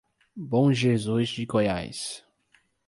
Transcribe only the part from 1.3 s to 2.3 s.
Goiás